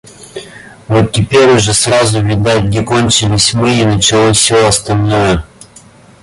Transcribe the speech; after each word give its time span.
Вот 0.87 1.11
теперь 1.11 1.51
уже 1.51 1.75
сразу 1.75 2.23
видать, 2.23 2.63
где 2.63 2.81
кончились 2.81 3.53
мы 3.53 3.71
и 3.81 3.85
началось 3.85 4.37
всё 4.37 4.65
остальное. 4.65 5.45